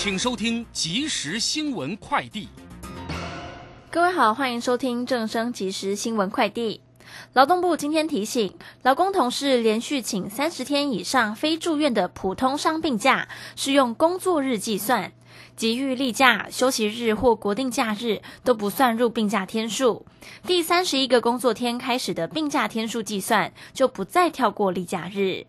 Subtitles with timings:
[0.00, 2.48] 请收听即时新闻快递。
[3.90, 6.80] 各位好，欢迎收听正声即时新闻快递。
[7.32, 13.26] 劳动部今天提醒，劳工同事连续请三十天以上非住院的普通伤病假，
[13.56, 15.12] 是用工作日计算，
[15.56, 20.06] 给予例假、休息日或国定假日都不算入病假天数。
[20.46, 25.46] 第三十一个工作天开始的病假天数计算，就不再跳过例假日。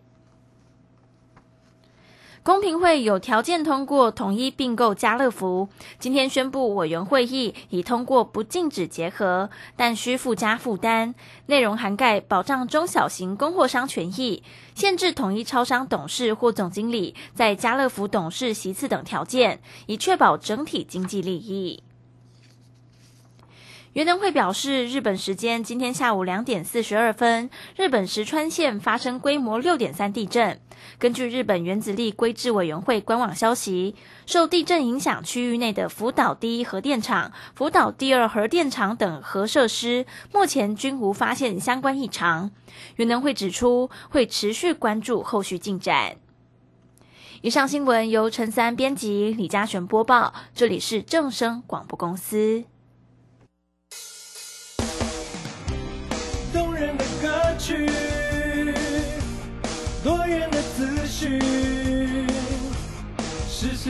[2.42, 11.14] 公平会有条件通过统一并购家乐福，今天宣布委员会议已通过不禁止结合，但需附加负担，
[11.46, 14.42] 内容涵盖保障中小型供货商权益、
[14.74, 21.82] 限制统一超商董事或总经理在家乐福董事席次等条件，以确保整体经济利益。
[23.94, 30.60] 原能会表示，日本时间今天下午两点四十二分，日本石川县发生规模六点三地震。
[30.96, 42.52] 根据日本原子力规制委员会官网消息，受地震影响区域内的福岛第一核电厂、福岛第二核电厂等核设施，目前均无发现相关异常。
[42.94, 46.14] 原能会指出，会持续关注后续进展。
[47.42, 52.62] 以上新闻由陈三编辑，李嘉璇播报，这里是正声广播公司。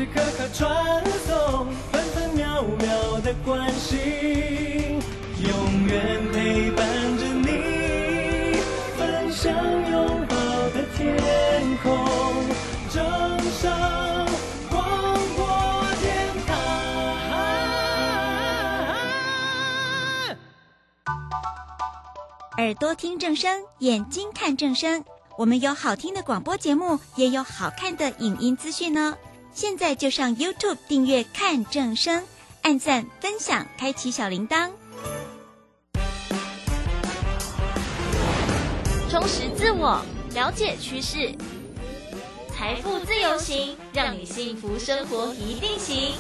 [0.01, 4.99] 时刻刻传送，分分秒秒的关心，
[5.43, 6.87] 永远陪伴
[7.19, 8.57] 着你，
[8.97, 9.53] 分享
[9.91, 10.37] 拥抱
[10.71, 11.93] 的天空，
[12.91, 13.71] 正声。
[22.57, 25.05] 耳朵听正声，眼睛看正声。
[25.37, 29.15] 我们有好听的广播节目，也有好看的影音资讯呢。
[29.61, 32.25] 现在就上 YouTube 订阅看正声，
[32.63, 34.71] 按赞分享，开启小铃铛，
[39.11, 40.03] 充实自我，
[40.33, 41.35] 了解趋势，
[42.49, 46.15] 财富自由行，让你幸福生活一定行。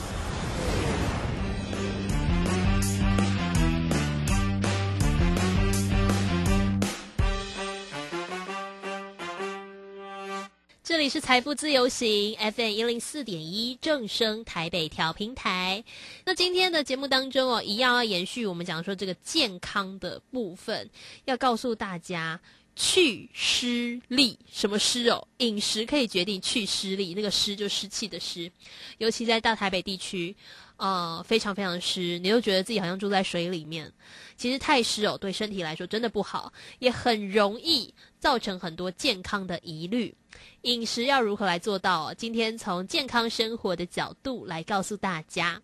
[11.00, 15.82] 这里是财富自由行 FM 一零四点一正声台北调平台。
[16.26, 20.90] 那今天的节目当中哦，一样要延续我们讲说这个健康的部分，
[21.24, 22.38] 要告诉大家
[22.76, 24.38] 去湿力。
[24.52, 25.26] 什么湿哦？
[25.38, 28.52] 饮食可以决定去湿力，那个湿就湿气的湿。
[28.98, 30.36] 尤其在大台北地区，
[30.80, 33.92] 呃，非常非常湿，你又觉得自己好像住在水里面。
[34.36, 40.14] 其实太湿哦，对身体来说真的不好，也很容易造成很多健康的疑虑。
[40.62, 42.14] 饮食要如何来做到？
[42.14, 45.60] 今天从健康生活的角度来告诉大家。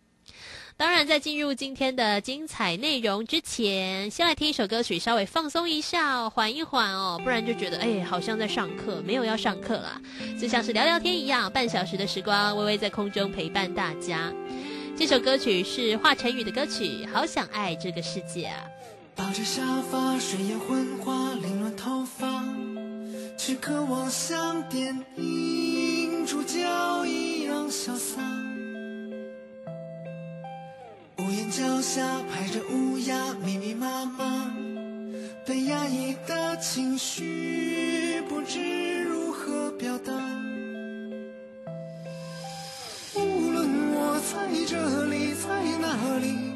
[0.76, 9.98] 当然，在进入今天的精彩内容之前，先来听一首歌曲，稍微放松一下，缓一缓哦，不然就觉得哎，好像在上课，没有要上课啦，
[10.38, 14.30] 就像是聊聊天一样，半小时的时光，微微在空中陪伴大家。
[14.98, 18.64] 这首歌曲是华晨宇的歌曲《好想爱这个世界》啊。
[19.14, 22.42] 抱着沙发，睡眼昏花，凌乱头发。
[23.36, 26.58] 却渴望像电影主角
[27.04, 28.22] 一样潇洒，
[31.18, 34.50] 屋檐脚下排着乌鸦，密密麻麻，
[35.44, 40.25] 被压抑的情绪不知如何表达。
[44.36, 45.48] 在这里，在
[45.80, 46.52] 哪里，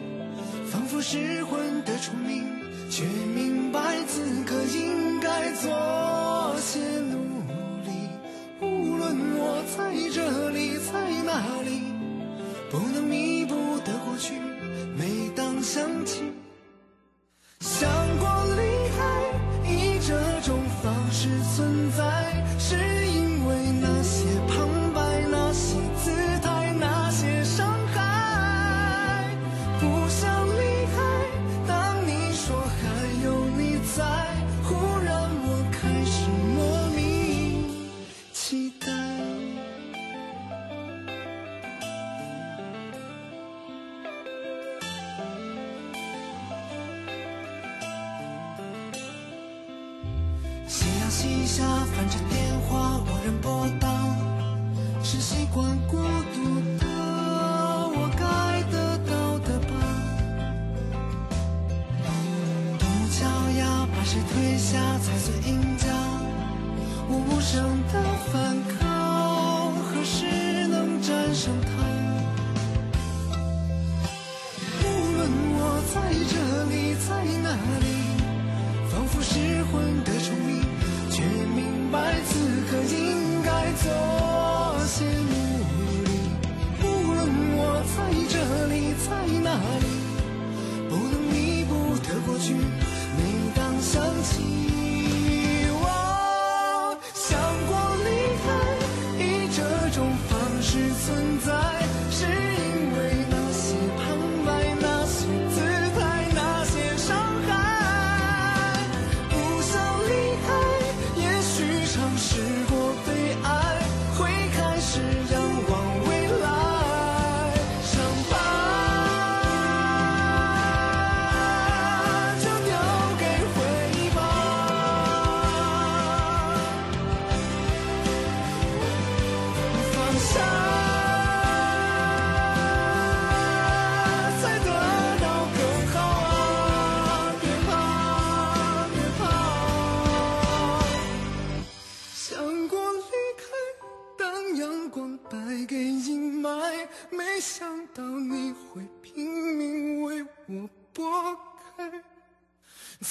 [0.71, 2.45] 仿佛失魂的虫鸣，
[2.91, 3.05] 却
[3.35, 6.55] 明白此刻应该做。
[6.59, 7.17] 些努
[7.87, 7.91] 力，
[8.61, 11.85] 无论我在这里，在哪里，
[12.71, 14.35] 不能弥补的过去，
[14.95, 16.21] 每当想起，
[17.61, 17.89] 想
[18.19, 18.61] 过离
[18.95, 22.77] 开，以这种方式存在，是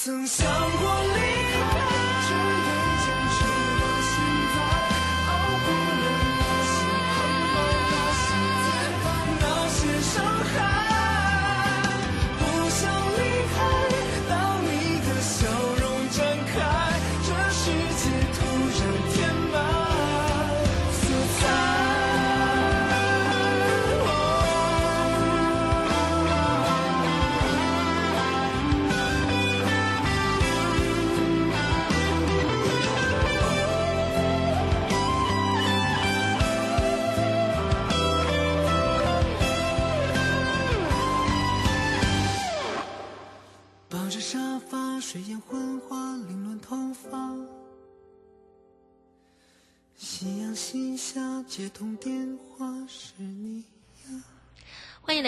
[0.01, 0.47] 曾想
[0.77, 1.28] 过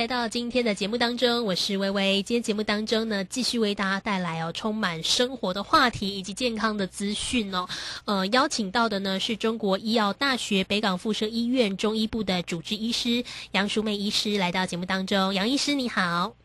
[0.02, 2.24] 来到今天的节目当中，我是微微。
[2.24, 7.68] 今天节目当中呢，继续为大家带来哦充满生活的话题以及健康的资讯哦。
[8.06, 15.36] 呃，邀请到的呢是中国医药大学北港附设医院中医部的主治医师杨淑妹医师来到节目当中。
[15.36, 16.41] 杨医师你好。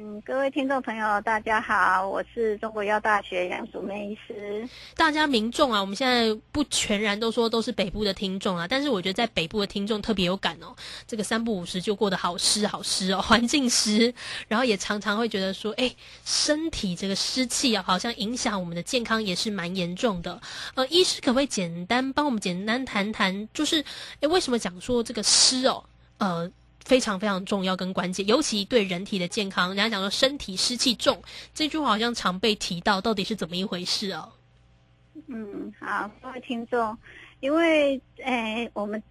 [0.00, 4.64] 嗯，各位听众朋友，大家好，我是中国医药大学杨淑梅医师。
[4.94, 10.72] 大家民众啊，我们现在不全然都说都是北部的听众啊，但是我觉得在北部的听众特别有感哦。
[11.08, 14.14] 这个三不五时就过得好湿好湿哦， 环境湿，
[14.46, 15.92] 然后也常常会觉得说，哎，
[16.24, 20.40] 身体这个湿气啊，好像影响我们的健康也是蛮严重的。
[20.74, 23.84] 呃，医师可不可以简单帮我们简单谈谈，就是
[24.20, 25.82] 哎，为什么讲说这个湿哦，
[26.18, 26.48] 呃？
[26.88, 34.32] 非常非常重要跟关键，尤其对人体的健康，人家讲说身体湿气重，这句话好像常被提到，到底是怎么一回事哦？
[35.26, 36.96] 嗯，好，各位听众，
[37.40, 39.02] 因为诶，我们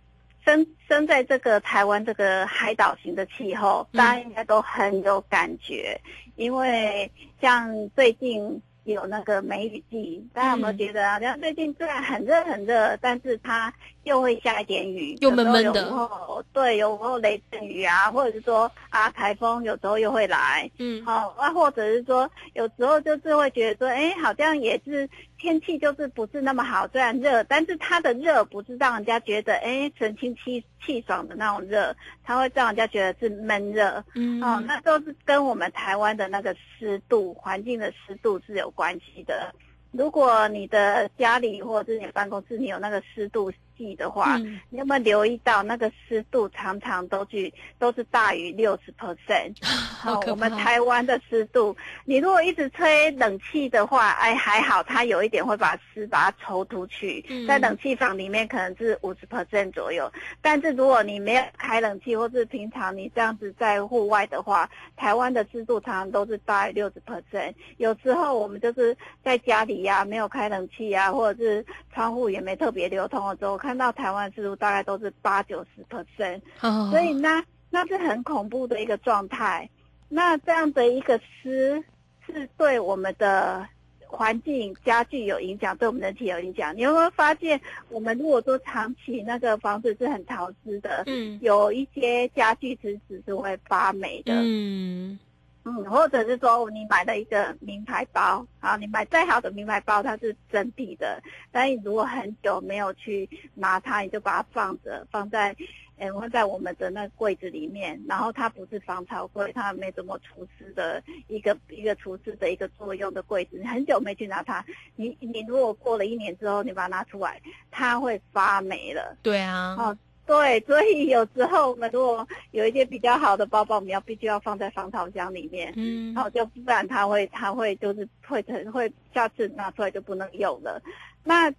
[0.44, 6.02] 生生在这个台湾这个海岛型的气候，大家应该都很有感觉，
[6.36, 8.60] 因为像最近。
[8.94, 11.20] 有那个梅雨季，大家有没有觉得啊？
[11.20, 13.74] 像最近虽然很热很热，但是它
[14.04, 39.54] 又会下一点雨，又闷闷的有时候对，有时候雷阵雨啊，或者是说啊台风，有时候又会来，嗯，好、啊，或者是说有时候就是会觉得说，哎，好像也是天气就是不是那么好，虽然热，但是它的热不是让人家觉得哎神清气气爽的那种热，它会让人家觉得是闷热，嗯，哦，那都是跟我们台湾的那个湿度、环境的湿度是有关系的。
[39.92, 49.56] 如果你的家里或者是你办公室你有那个湿度计的话，嗯你有没有留意到那个湿度常常都去都是大于六十 percent？
[49.98, 60.12] 好可我们台湾的湿度，你如果一直吹冷气的话，哎还好，它有一点会把湿把它抽出去，嗯在冷气房里面可能是五十 percent 左右。
[60.42, 67.54] 但是如果你没有开冷气，或是平常你这样子在户外的话，台湾的湿度常常都是大于六十 percent。
[67.78, 76.40] 有时候我们就是在家里呀、没有开冷气呀、或者是窗户也没特别流通的时候，看到台湾的湿度大概都是八九十 percent。
[76.62, 79.70] 哦所以那那是很恐怖的一个状态。
[80.08, 81.84] 那这样的一个湿
[82.26, 83.68] 是对我们的
[84.08, 86.74] 环境家具有影响，对我们人体有影响。
[86.78, 87.60] 你有没有发现，
[87.90, 94.32] 我们如果说长期那个房子是很潮湿的，嗯有一些家具其实是会发霉的。
[94.34, 95.20] 嗯
[95.68, 101.22] 嗯，或者是说你买了一个名牌包，啊，你买再好的名牌包，它是真皮的，
[101.52, 105.54] 但你如果很久没有去拿它，你就把它放着，放在，
[105.98, 114.64] 呃，放在我们的那柜子里面，然后它不是防潮柜，它没怎么除湿的一个一个除湿的一个作用的柜子，你很久没去拿它，
[114.96, 119.18] 你你如果过了一年之后，你把它拿出来，它会发霉了。
[119.22, 119.98] 对啊，哦
[120.28, 130.82] 对，所以有时候我们如果有一些比较好的包包，我们要必须要放在防潮箱里面，嗯然后就不然它会它会就是会成会下次拿出来就不能用了。
[131.24, 131.50] 那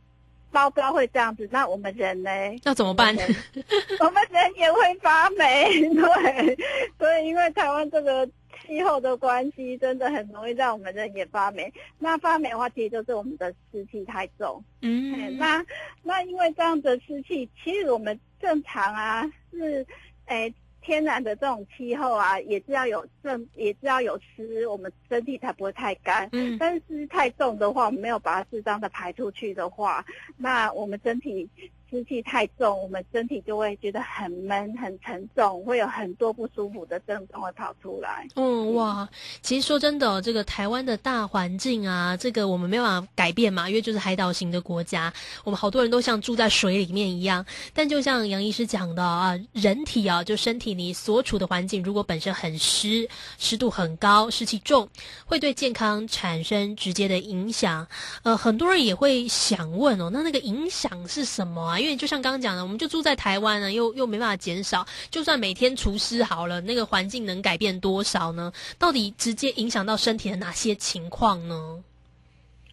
[0.51, 2.31] 包包会这样子，那我们人呢？
[2.65, 3.15] 那怎么办？
[4.01, 6.57] 我们人也会发霉， 对，
[6.99, 8.29] 所以因为台湾这个
[8.67, 11.73] 气候的关系，真的很容易让我们人也发霉。
[11.99, 14.63] 那发霉的话，其实就是我们的湿气太重。
[14.83, 15.65] 嗯，那
[16.03, 19.87] 那因为这样的湿气，其实我们正常啊是，
[20.27, 20.53] 诶。
[20.81, 26.27] 天然的这种气候啊，也是要有正，也是要有湿，我们身体才不会太干。
[26.33, 30.03] 嗯，但是湿太重的话，我们没有把它适当的排出去的话，
[30.39, 31.47] 那我们身体。
[31.91, 38.27] 湿气太重，我们身体就会觉得很闷、很沉重，会有很多不舒服的症状会跑出来。
[38.37, 39.09] 嗯，哇，
[39.41, 45.13] 其实说真的，这个台湾的大环境啊，这个我们没办法改变嘛，因为就是海岛型的国家，
[45.45, 47.45] 我们好多人都像住在水里面一样。
[47.73, 54.87] 但就像杨医师讲的啊，人体啊，就身体你所处的环境，如果本身很湿，湿度很高，湿气重，
[55.25, 57.87] 会对健康产生直接的影响。
[58.25, 61.78] 呃，很多人也会想问哦，那那个影响是什么啊？
[61.79, 64.87] 因为就像刚刚讲的，我们就住在台湾呢，又又没办法减少。
[65.11, 68.53] 就算每天除湿好了，那个环境能改变多少呢？
[68.79, 71.83] 到底直接影响到身体的哪些情况呢？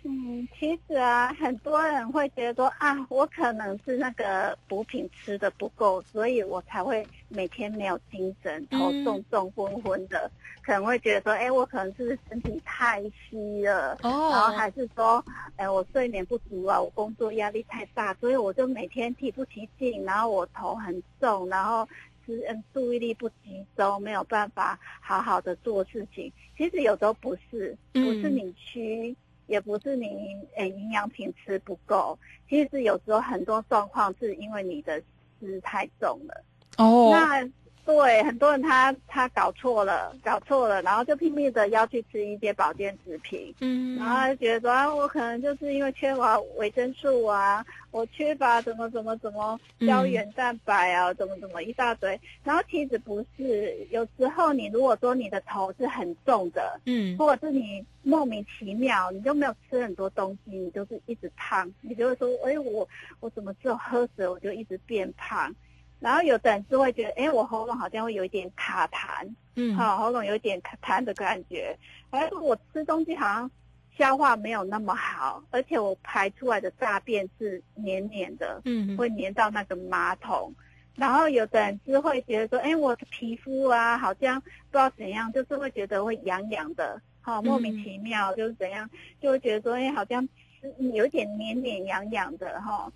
[0.04, 10.30] 嗯，其实啊，很多人会觉得说啊，我可能是那个补品吃的不够，所以我才会每天没有精神，头重重昏昏的。
[10.62, 15.24] 可能会觉得说，哎，我可能是身体太虚了，哦，然后还是说，
[15.58, 21.88] 哎，我睡眠不足啊，我工作压力太大，所以我就每天提不起劲，然后我头很重，然后
[22.26, 26.32] 是嗯注意力不集中，没有办法好好的做事情。
[26.58, 29.16] 其实有时候不是，不是你虚。
[29.48, 32.18] 也不是你诶营养品吃不够，
[32.50, 35.00] 其实有时候很多状况是因为你的
[35.40, 36.44] 湿太重了。
[36.78, 37.50] 哦，那。
[37.86, 62.90] 对，很多人他他搞错了，搞错了，然后就拼命的要去吃一些保健食品，嗯，然后就觉得说啊，我可能就是因为缺乏维生素啊，我缺乏怎么怎么怎么胶原蛋白啊，怎么怎么一大堆，然后其实不是，有时候你如果说你的头是很重的，嗯，或者是你莫名其妙你就没有吃很多东西，你就是一直胖，你就会说，哎，我
[63.20, 65.54] 我怎么只有喝水我就一直变胖。
[66.00, 71.76] 然后有的人是会觉得，哎，我喉咙好像会有一点卡痰，嗯，好，喉咙有一点卡痰的感觉，
[72.12, 73.52] 还是我吃东西好像
[73.98, 80.54] 消化没有那么好，而且我排出来的大便是黏黏的，嗯，会黏到那个马桶。
[80.96, 88.88] 然后有的人是会觉得说，哎，我的皮肤啊，好像不知道怎样，就是会觉得会痒痒的，好，莫名其妙就是怎样，
[89.20, 90.22] 就会觉得说，哎，好像
[90.62, 92.92] 是有点黏黏痒痒的哈。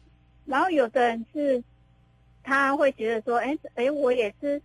[0.45, 1.63] 然后有的人是。
[2.43, 4.61] 他会觉得说，哎哎，我也是，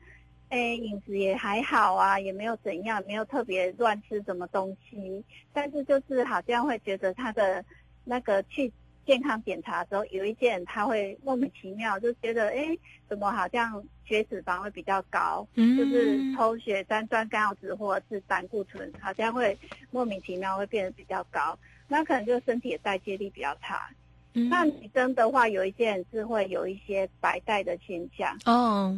[0.49, 7.65] 哎，饮食也还好啊，也没有怎样，没有特别乱吃什么东西，但是就是好像会觉得他的
[8.05, 8.73] 那个去
[9.07, 12.77] 健康检查的时候，有一些人他会莫名其妙就觉得，哎，
[13.09, 19.59] 怎么好像血脂肪会比较高，就是抽血三酸甘油酯或者是胆固醇，好像会
[19.91, 23.91] 莫名其妙会变得比较高，那可能就身体的代谢力比较差。
[24.37, 28.37] 那女生的话，有一些人是会有一些白带的现象。
[28.47, 28.93] 哦，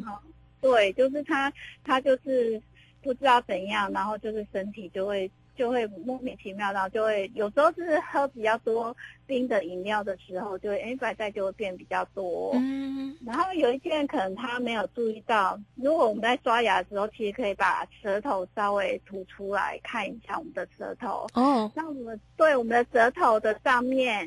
[0.62, 1.52] 对，就是她，
[1.84, 2.60] 她就是
[3.02, 12.52] 不知道怎样，然后就是身体就会就会莫名其妙，然后就会有时候是喝比较多冰的饮料的时候，就会哎白带就会变比较多。
[12.54, 21.26] 嗯，然后有一些人可能他没有注意到，如果我们在刷牙的时候，其实可以把舌头稍微吐出来看一下我们的舌头。
[21.34, 24.26] 哦，那我们对我们的舌头的上面。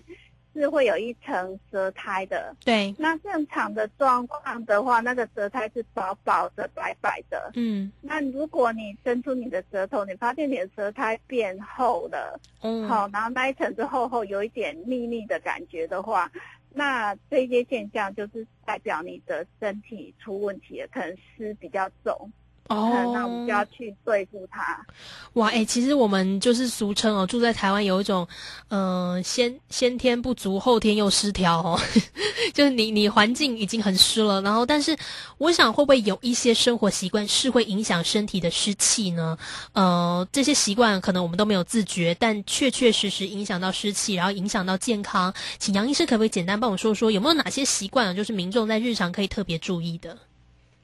[0.54, 2.94] 是会有一层舌苔的，对。
[2.98, 7.52] 那正常的状况的话，那个舌苔是薄薄的、白白的。
[7.56, 7.92] 嗯。
[8.02, 16.32] 那如果你伸出你的舌头，你发现你的舌苔变厚了，嗯，好，然后那一层是厚厚，有一点腻腻的感觉的话，
[16.74, 22.32] 那这些现象就是代表你的身体出问题了，可能湿比较重。
[22.70, 24.86] 哦，那我们就要去对付它。
[25.34, 28.28] 哇，哎，其实我们就是俗称哦，住在台湾有一种，
[28.70, 31.80] 嗯，先先天不足，后天又失调哦。
[32.54, 34.96] 就是你你环境已经很湿了，然后但是
[35.40, 39.38] 我想会不会有一些生活习惯是会影响身体的湿气呢？
[39.74, 45.34] 呃，这些习惯可能我们都没有自觉，但确确实实影响到湿气，然后影响到健康。
[45.58, 50.16] 请杨医师可不可以简单帮我说说，有没有哪些习惯就是民众在日常可以特别注意的？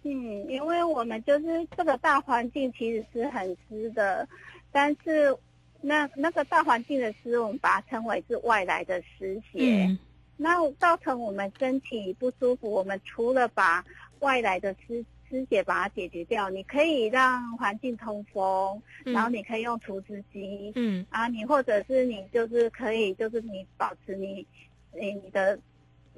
[0.07, 4.27] 嗯，因为我们就是这个大环境其实是很湿的，
[4.71, 5.35] 但是
[5.81, 9.97] 那那个大环境的湿，我们把它称为是外来的湿邪，
[10.37, 12.71] 那造成我们身体不舒服。
[12.71, 13.83] 我们除了把
[14.19, 24.45] 外来的湿湿邪把它解决掉，你可以让环境通风，然后你可以用除湿机，嗯，啊，你或者是你就是可以就是你保持你
[24.93, 25.59] 你你的。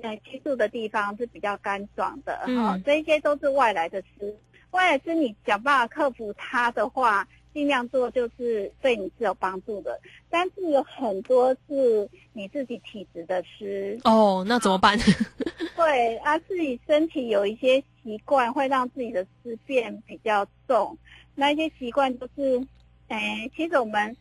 [0.01, 4.35] 呃居住的地方是比较干爽的，嗯哦，这些都是外来的湿。
[4.71, 9.99] 外来湿你想办法克服它的话，尽量做就是对你是有帮助的。
[10.29, 14.97] 但是有很多是你自己体质的湿，哦，那怎么办？
[15.75, 20.97] 对啊，自己身体有一些习惯会让自己的湿变比较重。
[21.33, 22.61] 那一些习惯就是，
[23.07, 24.15] 哎，其实我们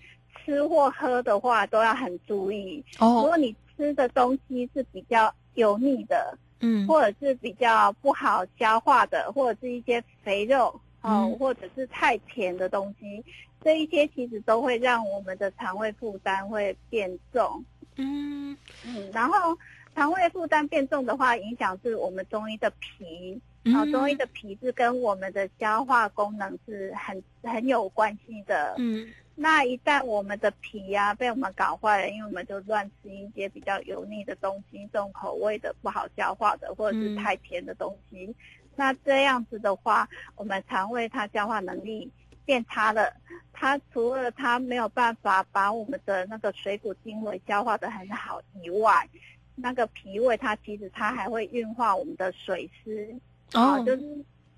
[0.45, 2.83] 吃或喝的话都要很注意。
[3.01, 10.69] 哦如哦，果你吃的东西是比较油腻的，嗯，或者是比较不好消化的，或者是一些肥肉
[11.03, 11.39] 哦，嗯。
[11.39, 13.23] 或者是太甜的东西，
[13.63, 17.63] 这一些其实都会让我们的肠胃负担会变重。
[17.97, 19.57] 嗯，嗯，然后
[19.95, 23.41] 肠胃负担变重的话，影响是我们中医的脾，
[23.75, 28.75] 啊、嗯中医的脾是跟我们的消化功能是很很有关系的。
[28.79, 38.35] 嗯，那一旦我们的脾呀、被我们搞坏了，因为我们就乱吃一些比较油腻的东西、重口味的、不好消化的，或者是嗯太甜的东西。
[38.75, 42.11] 那这样子的话，我们肠胃它消化能力
[42.45, 43.13] 变差了，
[43.53, 49.09] 它除了它没有办法把我们的那个水谷精微消化的很好以外，
[49.55, 53.19] 那个脾胃它其实它还会运化我们的水湿，啊，
[53.53, 54.03] 哦，就是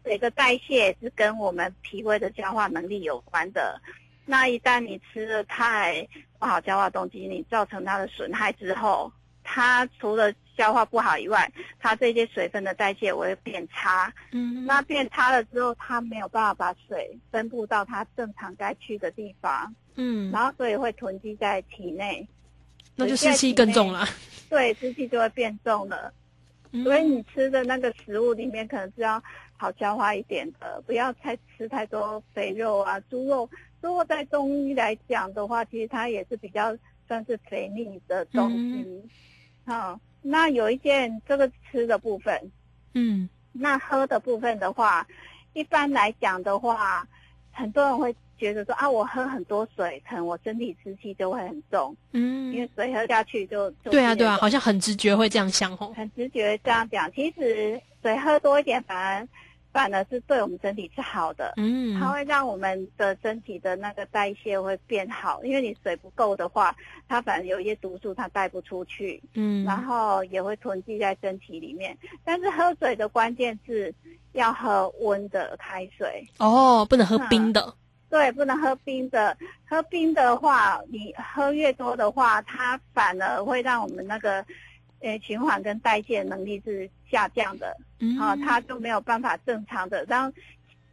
[0.03, 3.81] 水的代谢是跟我们脾胃的消化能力有关的。
[4.25, 6.07] 那一旦你吃了太
[6.39, 9.11] 不好消化东西，你造成它的损害之后，
[9.43, 14.13] 它除了消化不好以外，它这些水分的代谢会变差。
[14.33, 22.27] 嗯，那变差了之后，它没有办法把水分布到它正常该去的地方，嗯，然后所以会囤积在体内。
[22.97, 24.07] 那就湿气更重了。
[24.51, 26.13] 对，湿气就会变重了。
[26.73, 29.23] 嗯所以你吃的那个食物里面可能是要
[29.57, 33.49] 好消化一点的，不要太吃太多肥肉啊、猪肉。
[33.81, 36.77] 如果在中医来讲的话，其实它也是比较
[37.07, 39.03] 算是肥腻的东西。
[39.65, 42.51] 好、那有一件这个吃的部分，
[42.95, 45.07] 嗯，那喝的部分的话，
[45.53, 47.07] 一般来讲的话，
[47.53, 55.93] 很多人会觉得说啊，我喝很多水，可能我身体湿气就会很重，嗯因为嗯，水喝下去就就对啊，对啊，好像很直觉会这样想哦。
[55.97, 59.29] 很直觉这样讲，其实水喝多一点，反而
[59.71, 61.53] 反而是对我们身体是好的。
[61.57, 66.75] 嗯，它会让我们的身体的那个代谢会变好，因为你水不够的话，
[67.07, 71.97] 它反而有一些毒素它带不出去，嗯，然后也会囤积在身体里面。
[72.25, 73.95] 但是喝水的关键是
[74.33, 77.75] 要喝温的开水，哦，不能喝冰的。
[78.11, 79.37] 对，不能喝冰的。
[79.69, 84.45] 喝冰的话，你喝越多的话，它反而会让我们那个
[85.01, 87.77] 呃循环跟代谢能力是下降的。
[88.01, 90.33] 嗯，啊、它就没有办法正常的让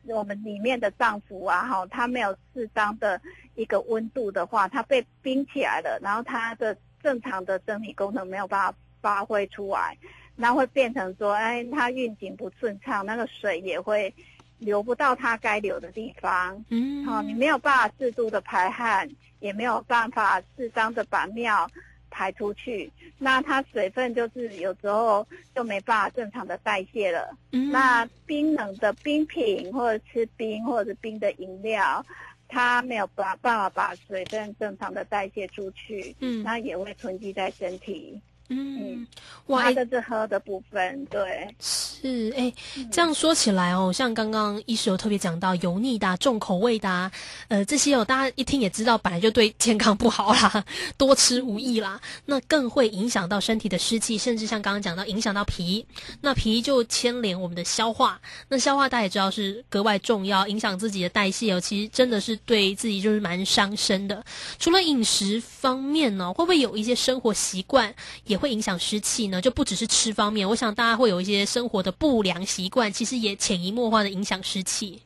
[0.07, 3.19] 我们里面的脏腑啊，哈，它没有适当的
[3.55, 9.97] 一个温度的话，它被冰起来了，然后它的正常的生理功能没有办法发挥出来，
[10.35, 14.13] 那会变成说，哎，它运行不顺畅，那个水也会
[14.59, 16.63] 流不到它该流的地方。
[16.69, 21.69] 嗯，好、你没有办法适度的排汗，也没有办法适当的把尿
[22.09, 27.35] 排出去，那它水分就是有时候就没办法正常的代谢了。
[27.51, 32.05] 嗯那冰冷的冰品或者吃冰或者是冰的饮料，
[32.47, 38.21] 它没有把办法把水分正常的代谢出去，嗯那也会囤积在身体。
[38.49, 39.07] 嗯，
[39.47, 42.53] 哇，这是喝的部分，对，是哎，
[42.91, 47.11] 这样说起来哦，像刚刚医师有特别讲到油腻的、啊、重口味的、啊，
[47.47, 50.63] 呃，这些哦，大家一听也知道，本来就对健康不好啦，
[50.95, 55.83] 多吃无益啦，那更会影响到身体的湿气，甚至像刚刚讲到影响到脾，
[56.21, 64.23] 那脾就牵连我们的消化，那消化大家也知道是格外重要，影响自己的代谢哦，其实真的是对自己就是蛮伤身的。
[64.59, 67.93] 除了饮食方面呢，会不会有一些生活习惯
[68.25, 69.41] 也会影响湿气呢？
[69.41, 75.01] 就不只是吃方面，我想大家会有一些生活的不良习惯，其实也潜移默化的影响湿气。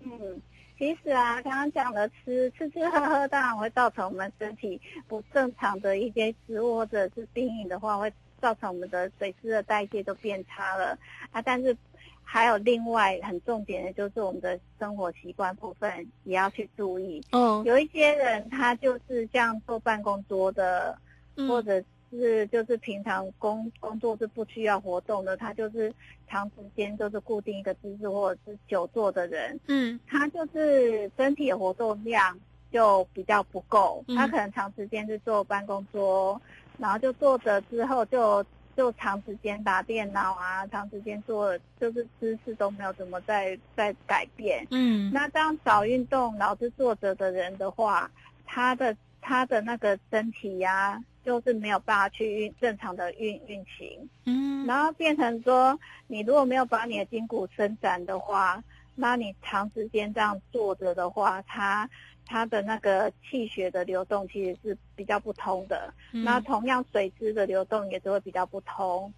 [0.00, 0.40] 嗯。
[0.78, 10.96] 其实啊，刚刚讲的吃吃吃喝喝，当然会造成我们身体不正常的一些食物或者是冰饮的话，会造成我们的水湿的代谢都变差了
[11.32, 11.42] 啊。
[11.42, 11.76] 但是
[12.22, 17.20] 还有另外很重点的就是我们的生活习惯部分也要去注意。
[17.32, 20.96] 嗯，有一些人他就是像坐办公桌的，
[21.34, 25.92] 或嗯者是就是平常工工作是不需要活动的，他就是
[26.28, 29.98] 长时间就是固定一个姿势或者是久坐的人，嗯。
[30.06, 32.38] 他就是身体的活动量
[32.70, 34.16] 就比较不够，嗯。
[34.16, 36.40] 他可能长时间是坐办公桌，
[36.78, 38.44] 然后就坐着之后就
[38.76, 44.66] 就长时间打电脑啊，长时间坐就是姿势都没有怎么在在改变。
[44.70, 45.10] 嗯。
[45.12, 48.10] 那这样少运动、老是坐着的人的话，
[48.46, 58.64] 他的他的那个身体呀、就是没有办法去运正常的运运行，嗯，然后变成说，你如果没有把你的筋骨伸展的话，
[58.94, 61.86] 那你长时间这样坐着的话，它
[62.24, 65.92] 它的那个气血的流动其实是比较不通的。
[66.12, 69.12] 嗯那同样水质的流动也是会比较不通。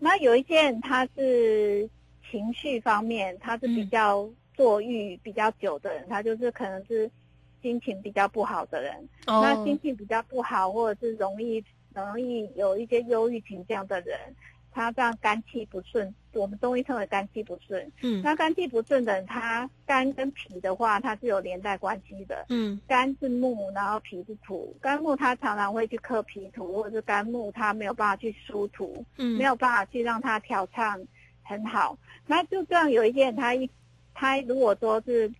[0.00, 1.88] 那有一些人他是
[2.28, 7.08] 情绪方面，他是比嗯较坐郁比较久的人，他就是可能是
[7.64, 9.08] 心情比较不好的人。
[9.26, 14.18] 那哦心，情比较不好，或者是容易容易有一些忧郁倾向的人，
[14.70, 17.90] 他这样肝气不顺，我们中医称为肝气不顺。
[18.02, 22.44] 嗯那肝气不顺的人，他肝跟脾的话，它是有连带关系的。
[22.50, 24.76] 嗯肝是木，然后脾是土。
[24.82, 31.00] 肝木它常常会去克脾土，或者是肝木它没有办法去疏土，嗯，没有办法去让它调畅
[31.42, 31.96] 很好。
[32.26, 33.70] 那就这样，有一些人他一
[34.12, 35.30] 他如果说是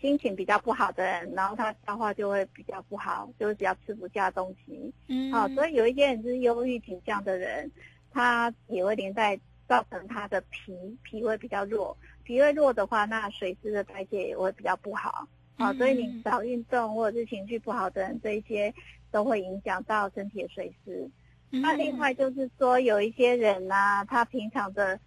[0.00, 4.92] 心情比较不好的人，然后他消化就会比较不好，就会比较吃不下东西。
[5.08, 7.70] 嗯，好、所以有一些人是忧郁倾向的人，
[8.10, 11.96] 他也会连带造成他的脾脾胃比较弱。
[12.24, 15.28] 脾胃弱的话，那水湿的代谢也会比较不好。
[15.56, 18.72] 好、所以你嗯少运动或者是情绪不好的人，这一些
[19.10, 21.08] 都会影响到身体的水湿。
[21.52, 23.74] 嗯那另外就是说，有一些人呢、
[24.08, 24.98] 他平常的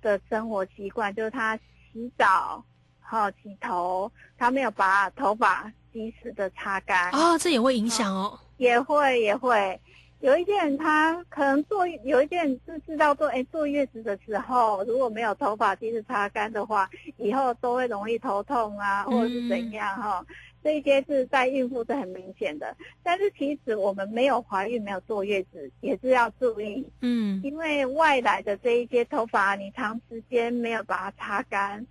[0.00, 1.56] 的生活习惯就是他
[1.92, 2.64] 洗澡、
[3.12, 7.10] 好、洗头，他没有把头发及时的擦干。
[7.10, 9.78] 啊，这也会影响哦，也会也会，
[10.20, 20.24] 有一些人他可能坐，有一些人是知道坐，哎，坐月子的时候如果没有头发及时擦干的话，以后都会容易头痛啊，或者是怎样哈、
[20.64, 22.74] 这一些是在孕妇是很明显的。
[23.02, 27.42] 但是其实我们没有怀孕、没有坐月子，也是要注意，嗯。
[27.44, 31.86] 因为外来的这一些头发，你长时间没有把它擦干，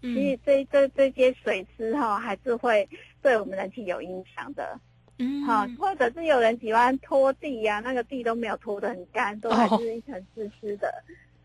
[0.00, 2.88] 其实嗯这这这些水湿哈、还是会
[3.22, 4.78] 对我们人体有影响的。
[5.18, 10.90] 嗯，好、或者是有人喜欢拖地呀、那个地都没有拖得很干，都还是一层湿湿的。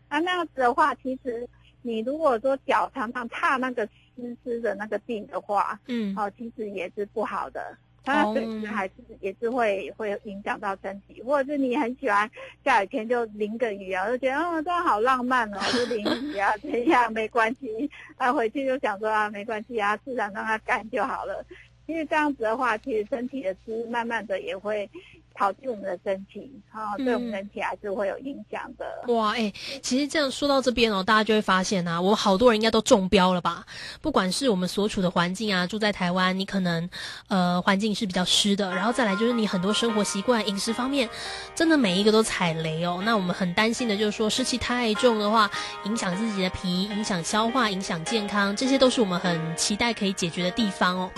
[0.08, 1.46] 啊，那样子的话，其实
[1.82, 7.76] 你如果说脚常常踏那个湿湿的那个地的话，嗯哦，其实也是不好的。
[8.06, 12.30] 它哦水质还是也是会会影响到身体，或者是你很喜欢
[12.64, 17.90] 下雨天就淋个雨啊，就觉得哦这样好浪漫哦，就淋雨啊， 这样没关系。
[18.16, 21.44] 啊，回去就想说啊没关系啊，自然让它干就好了。
[21.86, 24.88] 因为这样子的话，其实身体的湿慢慢的也会
[25.36, 29.12] 跑进我们的身体，啊、对我们嗯人体还是会有影响的。
[29.12, 33.64] 哇，哎、其实这样说到这边哦，大家就会发现啊，我们好多人应该都中标了吧？
[34.00, 36.88] 不管是我们所处的环境啊，住在台湾，你可能
[37.28, 41.08] 呃环境是比较湿的，然后再来就是你很多生活习惯、饮食方面，
[41.54, 43.02] 真的每一个都踩雷哦。
[43.04, 45.50] 那我们很担心的就是说湿气太重的话，
[45.84, 51.10] 影响自己的皮，影响消化，影响健康，这些都是我们很期待可以解决的地方哦。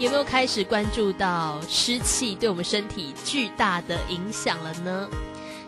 [0.00, 5.06] 有没有开始关注到湿气对我们身体巨大的影响了呢？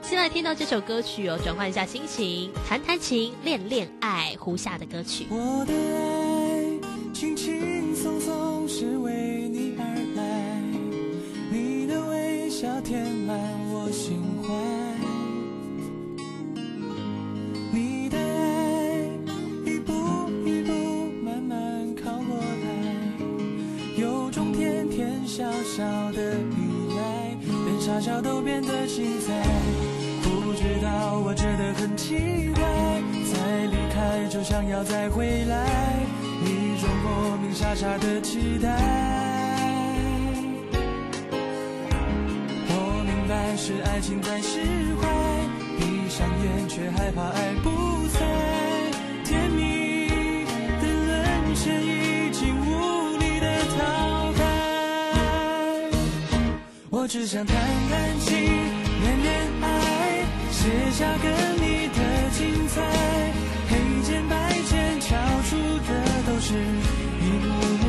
[0.01, 5.27] 先来听到这首歌曲哦，转换一下心情，弹弹琴，恋恋爱，胡夏的歌曲。
[5.29, 9.85] 我的爱轻轻松松是为你而
[10.17, 10.63] 来，
[11.51, 13.39] 你的微笑填满
[13.71, 14.55] 我心怀，
[17.71, 18.52] 你的爱
[23.97, 25.45] 有种甜甜小
[25.77, 29.33] 小的依赖，连傻笑都变得精彩。
[30.23, 32.15] 不知道，我觉得很奇
[32.55, 32.63] 怪，
[33.33, 35.67] 再离开就想要再回来，
[36.45, 38.69] 一种莫名傻傻的期待。
[42.69, 44.61] 我明白是爱情在释
[45.01, 45.07] 怀，
[45.79, 48.21] 闭上眼却害怕爱不在，
[49.25, 50.09] 甜蜜
[50.81, 52.02] 的沦陷
[57.03, 57.57] 我只想弹
[57.91, 59.67] 弹琴，恋恋爱，
[60.53, 61.99] 写下跟你的
[62.31, 62.39] 精
[62.69, 62.81] 彩。
[63.69, 65.11] 黑键白键敲
[65.43, 65.91] 出的
[66.25, 67.85] 都是一幕幕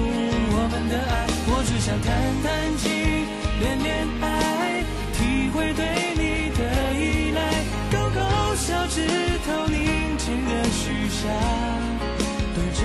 [0.49, 1.29] 我们的爱。
[1.45, 2.09] 我只想弹
[2.41, 2.49] 弹
[2.81, 2.89] 琴，
[3.61, 4.81] 恋恋爱，
[5.13, 5.85] 体会对
[6.17, 6.61] 你的
[6.97, 7.39] 依赖。
[7.91, 8.19] 勾勾
[8.55, 9.05] 小指
[9.45, 11.21] 头，宁静的许下
[12.55, 12.81] 对真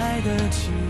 [0.00, 0.85] 爱的期待。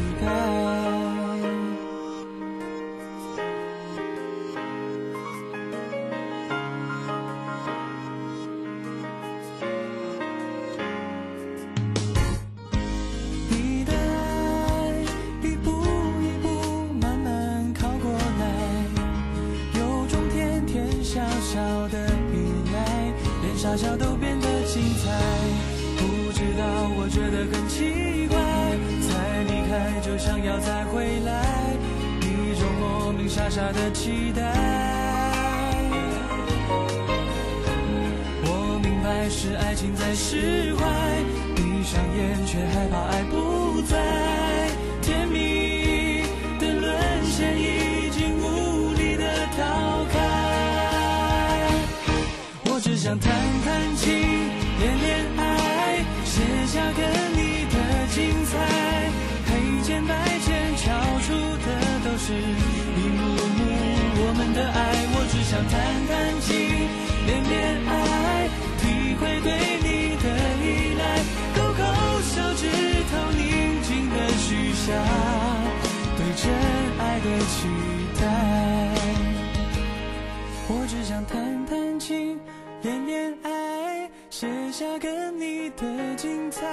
[84.99, 86.67] 跟你的精彩。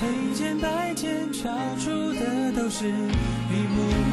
[0.00, 4.12] 黑键白键敲出的都是一幕幕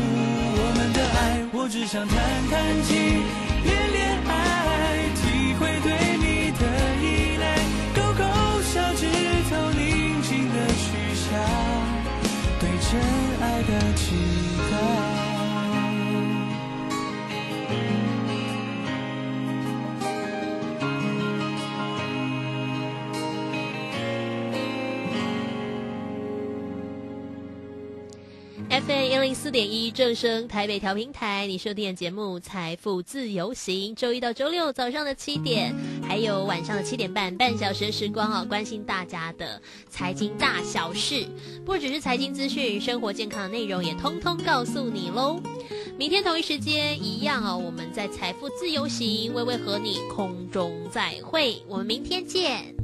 [0.58, 1.20] 我们的爱。
[1.54, 2.15] 我只想弹
[2.50, 2.96] 弹琴，
[3.63, 4.32] 恋恋爱，
[5.15, 5.22] 体
[5.60, 6.62] 会对你的
[7.02, 7.06] 依
[7.38, 7.44] 赖。
[7.96, 8.24] 勾勾
[8.62, 9.02] 小指
[9.50, 11.26] 头，宁静的许下
[12.60, 12.89] 对真
[13.41, 14.31] 爱的期待。
[28.88, 41.28] FM 一零四点一正声台北调频台，你收听的节目《财富自由行》，周一到周六早上的七点，还有晚上的七点半，半小时时光哦，关心大家的财经大小事，
[41.63, 45.39] 不只是财经资讯，生活健康的内容也通通告诉你喽。
[45.98, 52.81] 明天同一时间一样哦，我们在财富自由行，微微和你空中再会，我们明天见。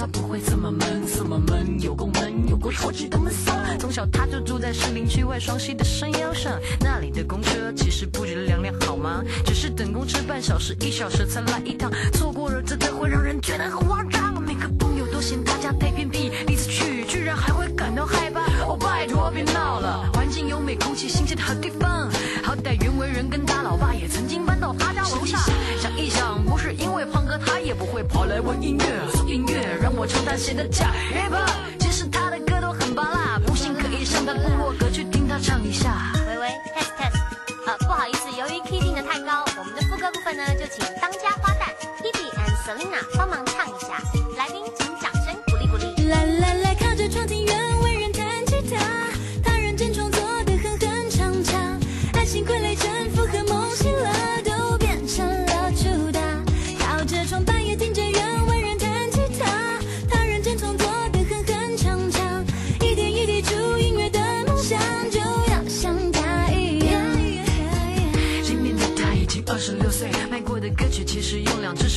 [0.00, 3.52] 他不会这么闷，这么闷，有够闷，有够臭气的闷骚。
[3.78, 9.22] 从小他就住在市林区外双溪的山腰上，那里的公车其实不觉得凉凉好吗？
[9.44, 14.42] 只是等公车半小时一小时才来一趟，错过了真的会让人觉得很慌张。
[14.42, 18.40] 每个朋友都嫌他家太偏僻，第一次去居然还会感到害怕。
[18.64, 22.08] 哦，拜托别闹了，环境优美，空气新鲜的好地方。
[22.42, 25.36] 好歹袁惟仁跟他老爸也曾经搬到他家楼下。
[25.78, 28.84] 想一想，不是因为胖哥，他也不会跑来玩音乐。
[29.28, 29.59] 音乐
[30.00, 31.46] 我唱他写的假 rap，
[31.78, 36.10] 其实他的歌都很拔辣，不信可以上他部落格去听他唱一下。
[36.26, 36.48] 喂喂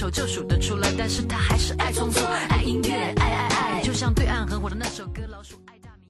[0.04, 6.04] 手就数得出来，但是他还是爱创作，爱音乐，爱爱爱，就像对岸很火的那首歌《老鼠爱大米》。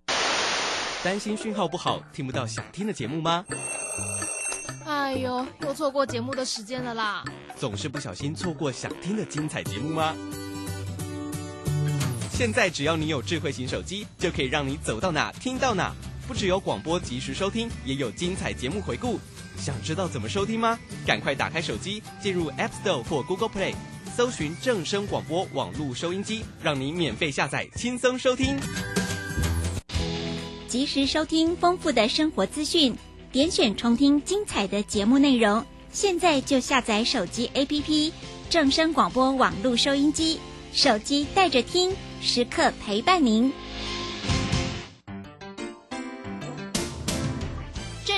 [1.03, 3.45] 担心讯号不好，听不到想听的节目吗？
[4.87, 7.23] 哎呦，又错过节目的时间了啦！
[7.55, 10.15] 总是不小心错过想听的精彩节目吗？
[12.31, 15.93] 现在只要你有智慧型手机，就可以让你走到哪听到哪。
[16.27, 19.19] 不只有广播及时收听，也有精彩节目回顾。
[19.57, 20.77] 想知道怎么收听吗？
[21.05, 23.73] 赶快打开手机，进入 App Store 或 Google Play，
[24.15, 28.57] 搜寻正声广播网络收音机，让你免费下载，轻松收听。
[30.67, 32.95] 及时收听丰富的生活资讯，
[33.31, 35.63] 点选重听精彩的节目内容。
[35.91, 38.11] 现在就下载手机 APP
[38.49, 40.39] 正声广播网络收音机，
[40.73, 43.53] 手机带着听，时刻陪伴您。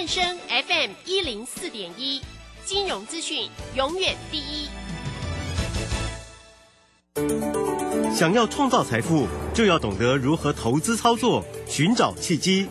[0.05, 2.21] 正声 FM 一零四点一，
[2.63, 4.67] 金融资讯永远第一。
[8.15, 12.67] 想要创造财富，就要懂得如何投资操作，寻找契机。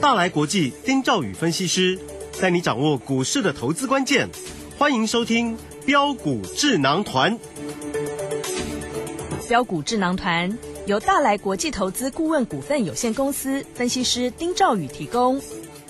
[0.00, 1.98] 大来国际丁兆宇分析师
[2.40, 4.30] 带你掌握股市的投资关键。
[4.78, 7.38] 欢迎收听标股智囊团。
[9.46, 15.38] 标股智囊团由大来国际投资顾问股份有限公司分析师丁兆宇提供。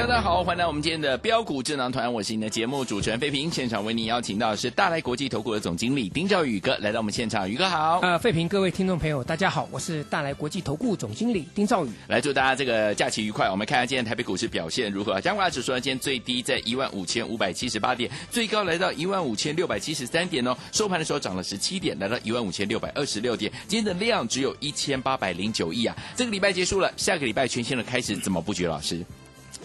[0.00, 3.50] 大家好，欢迎来我们今天的标股智囊团，我是你的节目主持人费平。
[3.50, 8.00] 现场为您邀请到的是大来国际投顾的总经理丁兆宇哥来到我们现场，宇哥好。
[8.00, 11.90] 呃，费平，各位听众朋友，大家好，我是大来国际投顾总经理丁兆宇。
[12.08, 13.50] 来祝大家这个假期愉快。
[13.50, 15.20] 我们看一下今天台北股市表现如何？
[15.20, 20.56] 加权指数呢，今天最低在一万五千五百七十八点，最高来到一万五千六百七十三点哦。
[20.72, 23.52] 收盘的时候涨了十七点，来到一万五千六百二十六点。
[23.68, 25.94] 今天的量只有一千八百零九亿啊。
[26.16, 28.66] 这个礼拜结束了，下个礼拜全新的开始，怎么布局？
[28.66, 29.04] 老师？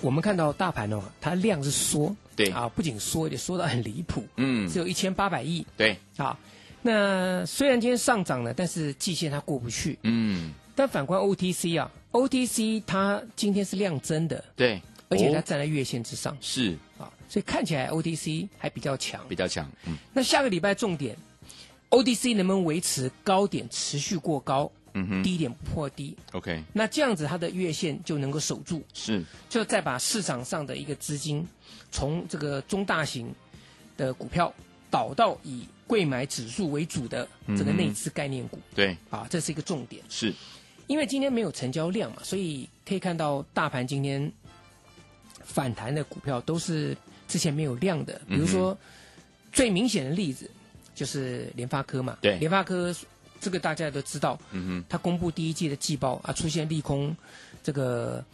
[0.06, 2.52] 我们看到大盘哦，它量是缩，对。
[2.52, 4.70] 啊，不仅缩，也缩得很离谱，嗯。
[4.70, 6.38] 只有一千八百亿，对，啊，
[6.84, 16.78] 那虽然今天上涨了，但是季线它过不去，嗯，但反观 OTC 啊，OTC 它今天是量增的，对，而且它哦站在月线之上，是。
[17.00, 19.98] 啊，所以看起来 OTC 还比较强，比较强，嗯。
[20.13, 21.18] 那下个礼拜重点
[21.89, 25.23] ，OTC 能不能维持高点持续过高，嗯哼。
[25.23, 29.23] 低点不破低？，OK，那这样子它的月线就能够守住，是。
[29.47, 31.47] 就再把市场上的一个资金
[31.91, 33.31] 从这个中大型
[33.95, 34.51] 的股票
[34.89, 40.01] 导到以贵买指数为主的这个内资概念股、对，啊，这是一个重点。
[40.10, 40.34] 是。
[40.88, 44.31] 因为今天没有成交量嘛，所以可以看到大盘今天
[45.43, 46.95] 反弹的股票都是
[47.27, 48.77] 之前没有量的，比如说、
[49.51, 50.49] 最明显的例子
[50.93, 52.38] 就是联发科嘛，对。
[52.38, 52.95] 联发科
[53.45, 57.15] 这个大家都知道，嗯哼，它公布第一季的季报啊，出现利空，
[57.62, 58.25] 这个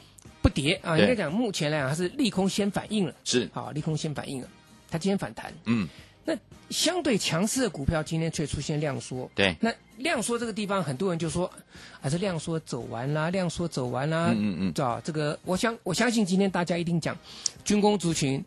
[0.41, 3.49] 不跌啊，应该讲目前来讲它是利空先反应了，是。
[3.53, 4.47] 啊，利空先反应了，
[4.89, 5.85] 它今天反弹，嗯，
[6.23, 6.33] 那
[6.69, 11.51] 相对强势的股票今天却出现量缩，对，那量缩这个地方，很多人就说，
[11.99, 14.73] 还是量缩走完啦，量缩走完啦，嗯嗯嗯。
[14.73, 17.17] 知道这个，我相我相信今天大家一定讲
[17.65, 18.41] 军工族群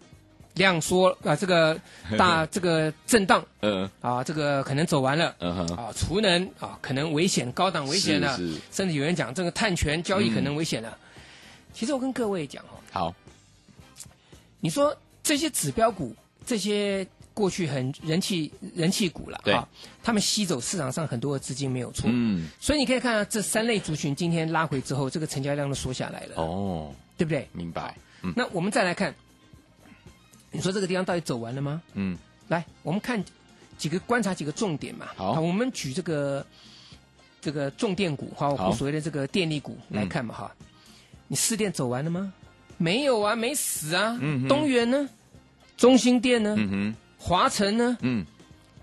[0.55, 1.79] 量缩啊，这个
[2.19, 3.89] 大这个震荡嗯。
[4.01, 5.35] 啊，这个可能走完了。
[5.41, 8.37] 嗯哼，啊，储能啊，可能危险，高档危险了，
[8.71, 10.97] 甚至有人讲这个碳权交易嗯可能危险了。
[11.73, 13.15] 其实我跟各位讲哦，好，
[14.61, 16.15] 你说这些指标股，
[16.47, 19.53] 这些过去很人气人气股了，对。
[19.53, 19.67] 啊，
[20.05, 27.49] 他们吸走市场上很多的资金没有错，嗯，所以你可以看到这三类族群今天拉回之后，这个成交量都缩下来了，哦，对不对？
[27.53, 28.33] 明白，嗯。
[28.37, 29.13] 那我们再来看，
[30.55, 31.83] 你说这个地方到底走完了吗？
[31.95, 32.17] 嗯，
[32.49, 33.23] 来，我们看
[33.77, 35.07] 几个观察几个重点嘛。
[35.17, 36.47] 好我们举这个
[37.41, 40.55] 这个重电股哈，好或所谓的这个电力股嗯来看嘛哈。
[41.27, 42.33] 你四电走完了吗？
[42.79, 44.17] 没有啊，没死啊。
[44.21, 45.09] 嗯东元呢？
[45.77, 46.55] 中兴电呢？
[46.57, 47.97] 嗯哼，华晨呢？
[48.03, 48.25] 嗯，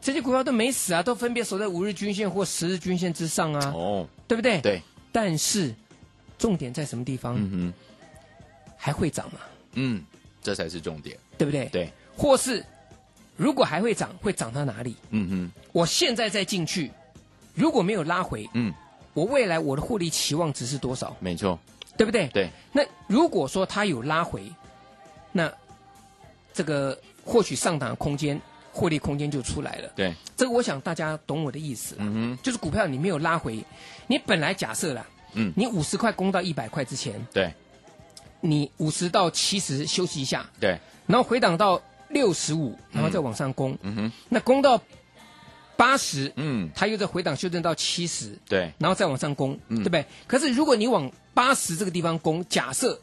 [0.02, 4.60] 这些股票都没死啊，都分别守在五日均线或十日均线之上啊，哦，对不对？。
[4.60, 4.82] 对，
[5.14, 5.74] 但是
[6.38, 7.36] 重点在什么地方？
[7.38, 7.74] 嗯哼，
[8.76, 9.40] 还会涨吗？
[9.74, 10.04] 嗯，
[10.42, 11.70] 这才是重点，对不对？。
[11.72, 12.66] 对，或是
[13.38, 14.96] 如果还会涨，会涨到哪里？
[15.10, 16.92] 嗯哼，我现在再进去，
[17.54, 18.74] 如果没有拉回，嗯，
[19.14, 21.16] 我未来我的获利期望值是多少？
[21.20, 21.60] 没错，
[21.98, 22.28] 对不对？
[22.30, 24.44] 对，那如果说它有拉回，
[25.32, 25.52] 那
[26.54, 28.40] 这个获取上档的空间、
[28.72, 29.90] 获利空间就出来了。
[29.96, 31.96] 对，这个我想大家懂我的意思。
[32.00, 33.64] 嗯哼，就是股票你没有拉回，
[34.08, 37.54] 你本来假设啦，嗯，你五十块攻到一百块之前，对，
[38.42, 40.78] 你五十到七十休息一下，对，
[41.08, 43.96] 然后回档到六十五，然后再往上攻，嗯。
[43.96, 44.82] 哼，那攻到
[45.78, 49.78] 八十，嗯，它又在回档修正到七十，对，然后再往上攻，嗯。
[49.78, 50.06] 对不对？
[50.28, 53.00] 可是如果你往八十这个地方攻，假设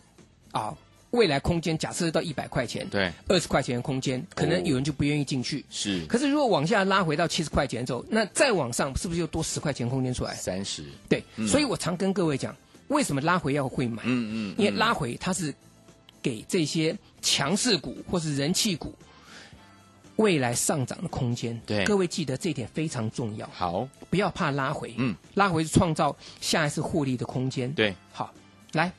[0.53, 0.77] 啊，
[1.11, 5.65] 未来空间假设到一百块钱，对，二十块钱的空间，可能有人就不愿意进去。
[5.71, 10.35] 是，可是如果往下拉回到七十块钱之后，那再往上是不是又多十块钱空间出来？
[10.35, 11.49] 三十，对，嗯。
[11.49, 12.55] 所以我常跟各位讲，
[12.89, 14.03] 为什么拉回要会买？
[14.05, 15.55] 嗯嗯，因为拉回它是
[16.21, 18.95] 给这些强势股或是人气股
[20.17, 21.59] 未来上涨的空间。
[21.65, 27.73] 对各位记得这一点非常重要，好，不要怕拉回，嗯，拉回是创造下一次获利的空间。
[27.73, 28.35] 对，好，
[28.73, 28.93] 来，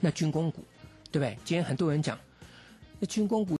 [0.00, 0.64] 那军工股，
[1.12, 1.38] 对不对？
[1.44, 2.18] 今天很多人讲，
[2.98, 3.56] 那军工股。